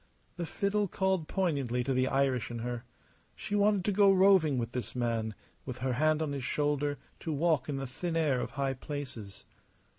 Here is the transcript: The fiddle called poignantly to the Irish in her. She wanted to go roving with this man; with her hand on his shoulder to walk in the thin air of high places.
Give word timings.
The 0.37 0.47
fiddle 0.47 0.87
called 0.87 1.27
poignantly 1.27 1.83
to 1.83 1.93
the 1.93 2.07
Irish 2.07 2.49
in 2.49 2.57
her. 2.57 2.85
She 3.35 3.53
wanted 3.53 3.85
to 3.85 3.91
go 3.91 4.11
roving 4.11 4.57
with 4.57 4.71
this 4.71 4.95
man; 4.95 5.35
with 5.63 5.77
her 5.77 5.93
hand 5.93 6.23
on 6.23 6.31
his 6.31 6.43
shoulder 6.43 6.97
to 7.19 7.31
walk 7.31 7.69
in 7.69 7.75
the 7.75 7.85
thin 7.85 8.15
air 8.17 8.41
of 8.41 8.49
high 8.53 8.73
places. 8.73 9.45